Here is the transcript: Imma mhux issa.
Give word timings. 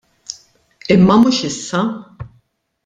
Imma 0.93 1.15
mhux 1.21 1.37
issa. 1.49 1.81